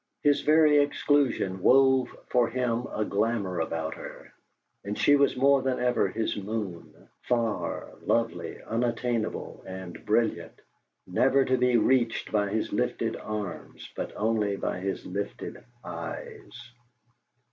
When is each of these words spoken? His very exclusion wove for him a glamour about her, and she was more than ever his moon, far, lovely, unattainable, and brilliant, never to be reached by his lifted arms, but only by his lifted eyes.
His 0.23 0.41
very 0.41 0.79
exclusion 0.79 1.61
wove 1.61 2.09
for 2.31 2.49
him 2.49 2.87
a 2.91 3.05
glamour 3.05 3.59
about 3.59 3.93
her, 3.93 4.33
and 4.83 4.97
she 4.97 5.15
was 5.15 5.37
more 5.37 5.61
than 5.61 5.77
ever 5.79 6.07
his 6.07 6.35
moon, 6.35 7.07
far, 7.21 7.87
lovely, 8.01 8.59
unattainable, 8.63 9.63
and 9.67 10.03
brilliant, 10.03 10.59
never 11.05 11.45
to 11.45 11.55
be 11.55 11.77
reached 11.77 12.31
by 12.31 12.49
his 12.49 12.73
lifted 12.73 13.15
arms, 13.15 13.91
but 13.95 14.11
only 14.15 14.55
by 14.55 14.79
his 14.79 15.05
lifted 15.05 15.63
eyes. 15.83 16.71